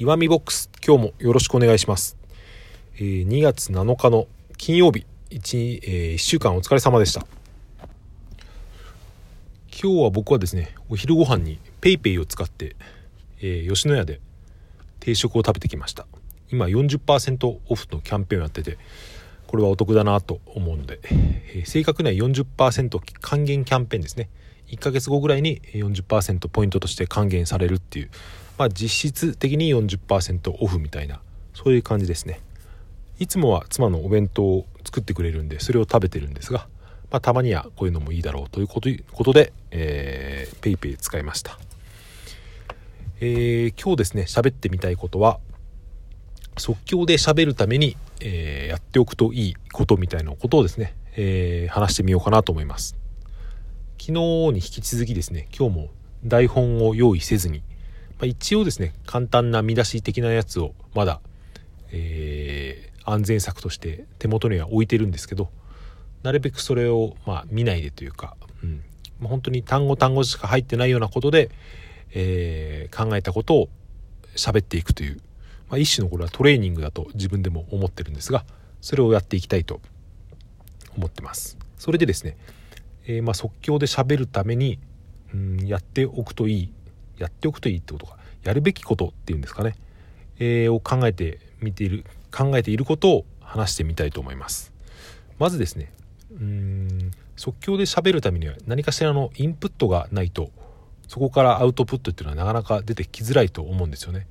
[0.00, 2.16] 岩見ボックス今日もよろしくお願いします、
[2.94, 7.26] えー、2月7日の金曜日 1,、えー、1週間お疲れ様でした。
[9.70, 12.76] 今日は僕はですねお昼ご飯に PayPay を使って、
[13.42, 14.20] えー、吉野家で
[15.00, 16.06] 定食を食べてきました。
[16.50, 18.78] 今40%オフのキャンペーンをやってて
[19.48, 24.30] これはお得だなと思うので、えー、正確には40%還元キャンペーンですね。
[24.70, 28.10] 1ヶ月後ぐらいに40%ポイントとして還元されるっていう。
[28.58, 31.20] まあ、実質的に40%オフみたいな
[31.54, 32.40] そういう感じですね。
[33.18, 36.68] いつもは妻のお弁当を作ってくれるんでそれを食べてるんですが、
[37.10, 41.58] まあ、たまにはこういうのもいいだろうということで、PayPay 使いました、
[43.20, 45.38] えー、今日ですね喋ってみたいことは
[46.56, 52.96] 即興で喋るために、えー、やっておくといいことみたいなことをですね、えー、話してみようかなと思います。
[54.10, 55.88] 昨日に引き続きですね今日も
[56.24, 57.62] 台本を用意せずに
[58.18, 61.20] まあ、一応ですね簡単な見出し的なやつをまだ、
[61.92, 65.48] えー、安全策として手元には置いてるんですけど
[66.24, 68.82] なるべくそれを、まあ、見ないでというか、うん
[69.20, 71.48] まあ、本当に単語単語しか入ってないようなことで、
[72.12, 73.68] えー、考えたことを
[74.34, 75.20] 喋っていくという、
[75.68, 78.44] まあ、一種のこれはトレーニングだと自分でも思ってるんですが
[78.80, 79.80] それをやっていきたいと
[80.96, 81.56] 思ってます。
[81.78, 82.36] それでですね、
[83.10, 84.78] えー、まあ即興で喋るために、
[85.34, 86.72] うん、やっておくといい
[87.18, 89.74] やっておくといいってことかやるべきことっていうんですかね、
[90.38, 94.72] えー、を考えてみている考えていることを話してみたいと思います。
[95.40, 95.92] まずですね
[96.30, 100.50] うん即興で喋るためには何かしらのインプットがないと
[101.08, 104.26] そこからアウトプットっていうのはなかなか出てきづらいと思うんですよね、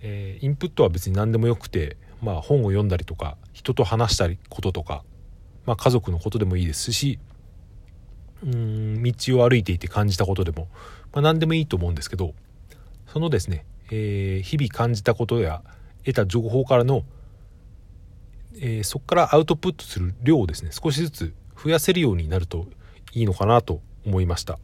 [0.00, 5.02] えー、インプットは別に何でもよくてまあ本を読んだりとか人と話したりこととか
[5.64, 7.18] まあ家族のことでもいいですし
[8.44, 10.68] うん道を歩いていて感じたことでも、
[11.12, 12.34] まあ、何でもいいと思うんですけど
[13.12, 15.62] そのですね、えー、日々感じたことや
[16.04, 17.04] 得た情報からの、
[18.56, 22.66] えー、そこからアウトプットする量をですね少しずつ増やせるようになると
[23.12, 24.58] いいのかなと思いました、ま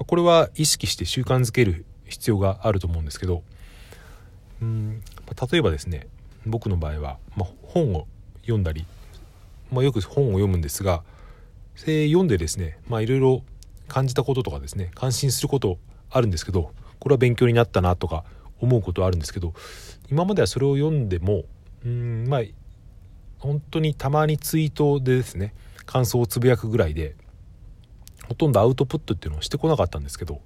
[0.00, 3.42] あ、これは意識して習慣づける必要があると思うんですけど
[4.60, 5.02] うん
[5.50, 6.06] 例えばですね
[6.46, 8.06] 僕の場合は、まあ、本を
[8.42, 8.86] 読んだり、
[9.70, 11.02] まあ、よく本を読むんですが
[11.84, 13.42] で読んでですねまあいろいろ
[13.88, 15.78] 感じたこととかですね感心すること
[16.10, 18.24] あるんですけどこれは勉強になったなとか
[18.60, 19.54] 思うことはあるんですけど
[20.10, 21.44] 今まではそれを読んでも
[21.84, 22.42] うんまあ
[23.38, 25.52] 本当にたまにツイートでですね
[25.84, 27.16] 感想をつぶやくぐらいで
[28.28, 30.40] ほとんどアウトプットっていうのをしてこなかったんですけど、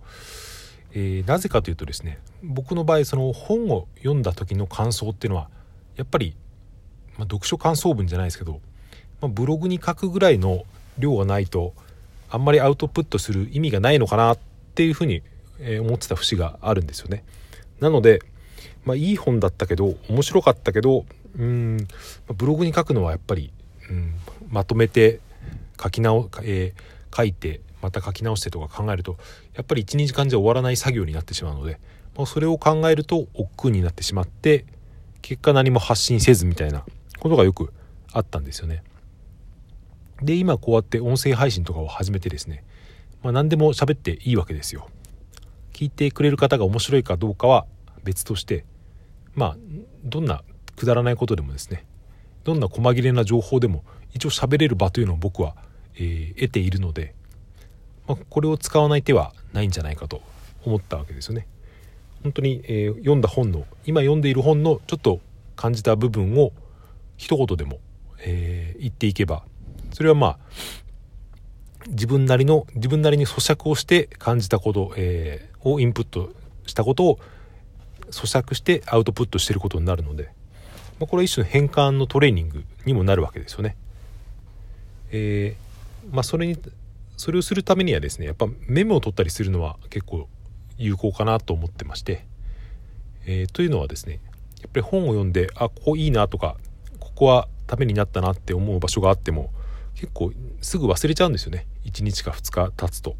[0.92, 5.50] えー、なぜかというとですね僕の場合その本を読んだ時の感想っていうのは
[5.97, 6.36] やっぱり、
[7.19, 8.60] まあ、読書感想文じゃないですけど、
[9.20, 10.65] まあ、ブログに書くぐらいの
[10.98, 11.74] 量がないと
[12.30, 14.38] あんまりアウトプットする意味がないのかなっ
[14.74, 15.22] ていうふうに
[15.80, 17.24] 思ってた節があるんですよね。
[17.80, 18.20] なので、
[18.84, 21.04] まあ、いい本だったけど面白かったけど
[21.38, 21.88] うん
[22.34, 23.52] ブログに書くのはやっぱり、
[23.90, 24.14] うん、
[24.48, 25.20] まとめて
[25.82, 29.16] 書き直、えー、書いてまた書き直してとか考えると
[29.54, 31.78] やっぱり12時間じゃ終わらない作業になってしまうので、
[32.16, 34.64] まあ、それを考えると億劫になってしまって
[35.22, 36.84] 結果何も発信せずみたいな
[37.18, 37.72] ことがよく
[38.12, 38.82] あったんですよね。
[40.22, 42.65] で今こうやって音声配信とかを始めてですね、
[43.22, 44.88] まあ、何でも喋っていいわけですよ
[45.72, 47.66] 聞いてくれる方が面白いかどうかは
[48.03, 48.65] 別として
[49.34, 49.56] まあ
[50.04, 50.43] どんな
[50.77, 51.84] くだらないことでもですね
[52.44, 53.84] どんな細切れな情報でも
[54.15, 55.56] 一応喋れる場というのを僕は、
[55.97, 57.15] えー、得ているので、
[58.06, 60.22] まあ、これを使わない手はないんじゃないかと
[60.65, 61.47] 思ったわけですよね。
[62.22, 65.21] 本当に、えー、読んだ本の今読んでいる本のちょっと
[65.54, 66.53] 感じた部分を
[67.16, 67.78] 一言でも、
[68.21, 69.44] えー、言っていけば
[69.96, 70.38] それはまあ
[71.88, 76.34] 自分なりの自分なりに咀嚼をして感じたこと、えー、をインプット
[76.66, 77.18] したことを
[78.10, 80.24] 咀嚼してアウトプットしてることになるので、
[81.00, 83.74] まあ、これは一種の変換のトレーニングにもなるわけですよね。
[85.12, 86.58] えー、まあ、それに
[87.16, 90.28] それをするためにはですねやっぱメモを取ったりするのは結構
[90.76, 92.26] 有効かなと思ってまして、
[93.24, 94.21] えー、というのはですね
[94.60, 96.59] やっぱり本を読んであここいいなとか
[97.00, 99.50] ここはためになったなって思う場所があっても
[99.97, 101.66] 結構すぐ忘れちゃうんですよね。
[101.84, 103.16] 1日か2日経つと。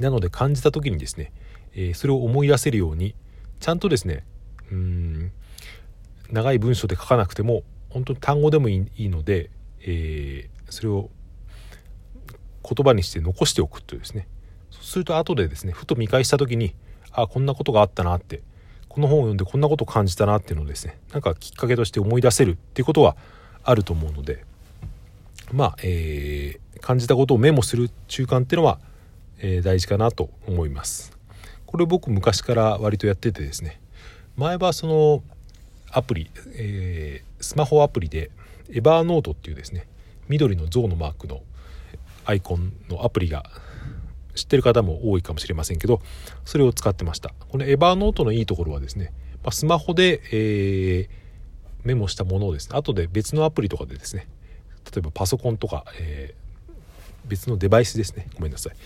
[0.00, 1.32] なので感じた時にですね、
[1.74, 3.14] えー、それを思い出せるように
[3.60, 4.24] ちゃんとですね
[4.70, 5.32] うん
[6.30, 11.10] 長い文章で書かなくても本当に単語でもいいので、えー、それを
[12.62, 14.28] 言葉にして残しておくというですね。
[14.70, 16.74] そうすると後でですねふと見返した時に
[17.12, 18.42] あこんなことがあったなって
[18.88, 23.16] この本を読んでこんなことを感じたなっていうのをですねなんかきっかけとして思い出せるっていうことは
[23.62, 24.44] あると思うので
[25.52, 28.78] まあ、えー、感じたことをメモする習慣っていうのは、
[29.38, 31.16] えー、大事かなと思います。
[31.66, 33.80] これ僕昔から割とやっててですね
[34.36, 35.22] 前はその
[35.90, 38.30] アプリ、えー、スマホアプリで
[38.72, 39.86] エバーノートっていうですね
[40.28, 41.42] 緑の象のマークの
[42.24, 43.44] アイコンのアプリが
[44.34, 46.00] 知ってる方も多いかもしれませんけど
[46.44, 49.12] それを使ってましたこのエバーノートのいいところはですね、
[49.42, 51.08] まあ、スマホで、えー、
[51.84, 54.28] メモしたものをですね後で別のアプリとかでですね
[54.92, 56.72] 例えばパソコンとか、えー、
[57.28, 58.28] 別のデバイスですね。
[58.34, 58.76] ごめんなさい。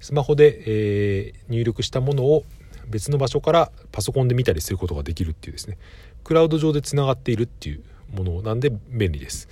[0.00, 2.44] スマホで、えー、入力したものを
[2.88, 5.78] 別の場所からパソコンで見たりすることができるっていうですね。
[6.24, 9.48] クラウド上でつながっているっていうものなんで便利です。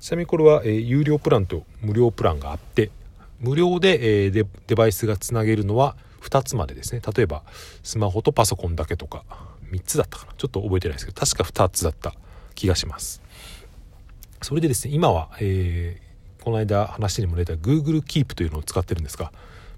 [0.00, 2.90] ちなみにこれは、えー、有料プランと無料プランがあって
[3.40, 7.00] 無料で、えー、デバイスがつなげるのは2つまでですね。
[7.14, 7.42] 例えば
[7.82, 9.24] スマホとパソコンだけとか
[9.70, 10.32] 3つだったかな。
[10.36, 12.14] ちょっと覚えてないですけど確か2つだった
[12.54, 13.23] 気がします。
[14.44, 19.32] それでですね今は、えー、この間話にも出た Google Keep というのを使ってるんですが、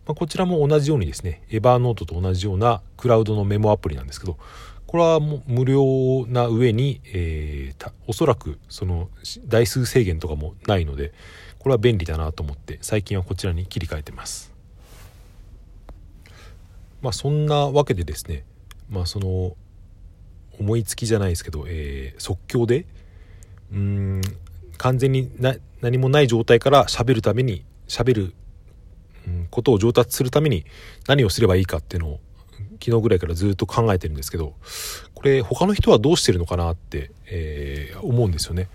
[0.07, 4.37] まあ、こちらも同じようにですね Evernote と同じようなクラウドのメモアプリなんですけど
[4.89, 9.09] これはもう無料な上に、えー、おそらくその
[9.47, 11.13] 台数制限とかもないので
[11.61, 14.53] これは便利だなと思って最近はこちらに切り替えてます。
[17.03, 18.45] まあそんなわけでですね
[18.91, 19.57] まあその
[20.59, 22.87] 思いつきじゃないですけど、えー、即興で
[23.73, 24.21] うん
[24.77, 25.31] 完全に
[25.81, 28.35] 何もない状態から喋るために喋る、
[29.27, 30.65] うん、ことを上達するために
[31.07, 32.21] 何をすればいいかっていうのを
[32.83, 34.55] 昨日ぐらいからずっと考えてるんですけど
[35.15, 38.69] これ他の人はどうしてるのかなって、えー、思うんですよね。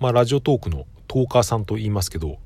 [0.00, 2.38] まあラジオトークのトーカーさんと言いますけど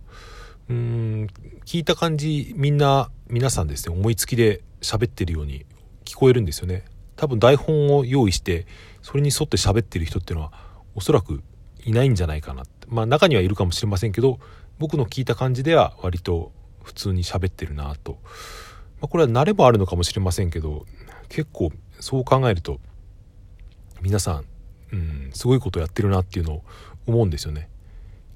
[0.69, 1.27] うーん
[1.65, 5.65] 聞いた感じみんな皆さんですね思いつきで喋ってるように
[6.05, 6.85] 聞こえるんですよね
[7.17, 8.67] 多分台本を用意して
[9.03, 10.53] それに沿って喋ってる人っていうのは
[10.95, 11.43] おそらく
[11.85, 14.39] いないんじゃないかなまあ中にはいるかもしれませんけど
[14.79, 16.53] 僕の聞いた感じでは割と
[16.83, 18.19] 普通に喋ってるなと、
[19.01, 20.87] まあ、これは慣れもあるのかもしれませんけど
[21.29, 22.81] 結構そう考えると
[24.01, 24.45] 皆さん、
[24.93, 26.63] うん、すごいことやってるなっていうのを
[27.07, 27.69] 思うんですよね。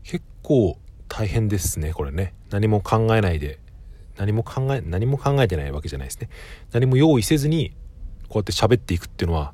[0.02, 0.76] 結構
[1.08, 2.34] 大変ですねこれね。
[2.50, 3.58] 何も考えないで
[4.16, 6.28] 何も考え何も考えてないわけじゃないですね。
[6.72, 7.74] 何も用意せずに
[8.28, 9.52] こうやって喋っていくっていうのは、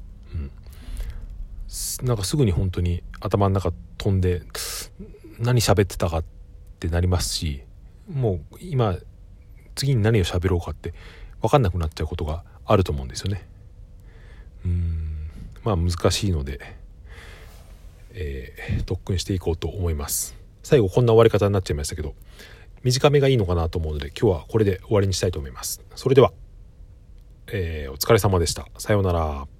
[2.02, 4.42] なんかすぐに本当に頭の中飛んで
[5.38, 6.24] 何喋ってたかっ
[6.78, 7.62] てなりますし
[8.12, 8.96] もう今
[9.74, 10.94] 次に何を喋ろうかって
[11.40, 13.46] 分かんなくなっちゃうことがあると思うんですよね。
[14.64, 15.30] うん。
[15.64, 16.60] まあ難しいので、
[18.12, 20.36] えー、特訓していこうと思います。
[20.62, 22.14] 最後こんな終わり方になっちゃいましたけど
[22.82, 25.80] 短めがいいのかなと思うので今日はこれで終わりにしたいと思います。
[25.94, 26.32] それでは、
[27.48, 28.66] えー、お疲れ様でした。
[28.78, 29.57] さようなら。